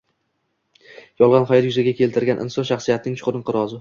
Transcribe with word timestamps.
“Yolg‘on 1.23 1.47
hayot” 1.51 1.67
yuzaga 1.67 1.93
keltirgan 1.99 2.43
inson 2.47 2.67
shaxsiyatining 2.71 3.21
chuqur 3.21 3.39
inqirozi 3.43 3.69